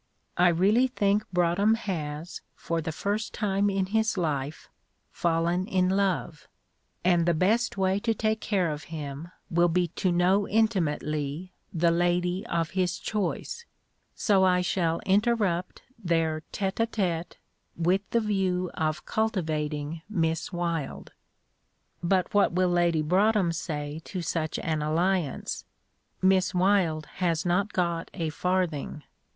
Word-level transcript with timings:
I 0.35 0.47
really 0.47 0.87
think 0.87 1.27
Broadhem 1.31 1.75
has, 1.75 2.41
for 2.55 2.81
the 2.81 2.91
first 2.91 3.35
time 3.35 3.69
in 3.69 3.85
his 3.85 4.17
life, 4.17 4.67
fallen 5.11 5.67
in 5.67 5.89
love, 5.89 6.47
and 7.05 7.27
the 7.27 7.35
best 7.35 7.77
way 7.77 7.99
to 7.99 8.15
take 8.15 8.41
care 8.41 8.71
of 8.71 8.85
him 8.85 9.27
will 9.51 9.67
be 9.67 9.89
to 9.89 10.11
know 10.11 10.47
intimately 10.47 11.53
the 11.71 11.91
lady 11.91 12.43
of 12.47 12.71
his 12.71 12.97
choice, 12.97 13.67
so 14.15 14.43
I 14.43 14.61
shall 14.61 15.01
interrupt 15.05 15.83
their 16.03 16.41
tête 16.51 16.83
à 16.83 16.87
tête 16.87 17.33
with 17.75 18.01
the 18.09 18.21
view 18.21 18.71
of 18.73 19.05
cultivating 19.05 20.01
Miss 20.09 20.51
Wylde." 20.51 21.11
"But 22.01 22.33
what 22.33 22.53
will 22.53 22.69
Lady 22.69 23.03
Broadhem 23.03 23.51
say 23.51 24.01
to 24.05 24.23
such 24.23 24.57
an 24.63 24.81
alliance? 24.81 25.63
Miss 26.23 26.55
Wylde 26.55 27.05
has 27.17 27.45
not 27.45 27.71
got 27.71 28.09
a 28.15 28.31
farthing." 28.31 29.03